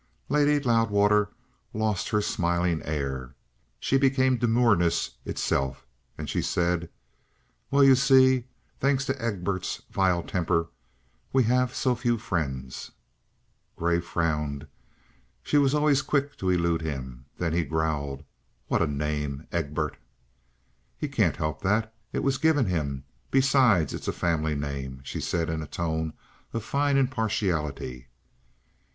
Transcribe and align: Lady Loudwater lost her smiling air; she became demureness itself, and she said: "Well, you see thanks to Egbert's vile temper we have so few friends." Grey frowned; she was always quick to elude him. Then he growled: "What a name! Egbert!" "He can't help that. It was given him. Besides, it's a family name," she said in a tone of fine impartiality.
Lady 0.29 0.59
Loudwater 0.59 1.29
lost 1.75 2.09
her 2.09 2.23
smiling 2.23 2.81
air; 2.83 3.35
she 3.79 3.99
became 3.99 4.35
demureness 4.35 5.11
itself, 5.25 5.85
and 6.17 6.27
she 6.27 6.41
said: 6.41 6.89
"Well, 7.69 7.83
you 7.83 7.93
see 7.93 8.45
thanks 8.79 9.05
to 9.05 9.21
Egbert's 9.21 9.83
vile 9.91 10.23
temper 10.23 10.69
we 11.31 11.43
have 11.43 11.75
so 11.75 11.93
few 11.93 12.17
friends." 12.17 12.89
Grey 13.75 13.99
frowned; 13.99 14.65
she 15.43 15.59
was 15.59 15.75
always 15.75 16.01
quick 16.01 16.35
to 16.37 16.49
elude 16.49 16.81
him. 16.81 17.25
Then 17.37 17.53
he 17.53 17.63
growled: 17.63 18.23
"What 18.69 18.81
a 18.81 18.87
name! 18.87 19.45
Egbert!" 19.51 19.97
"He 20.97 21.07
can't 21.07 21.37
help 21.37 21.61
that. 21.61 21.93
It 22.11 22.23
was 22.23 22.39
given 22.39 22.65
him. 22.65 23.03
Besides, 23.29 23.93
it's 23.93 24.07
a 24.07 24.11
family 24.13 24.55
name," 24.55 25.01
she 25.03 25.21
said 25.21 25.47
in 25.47 25.61
a 25.61 25.67
tone 25.67 26.13
of 26.53 26.63
fine 26.63 26.97
impartiality. 26.97 28.07